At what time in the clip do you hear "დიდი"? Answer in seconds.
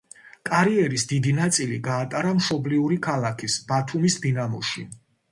1.09-1.33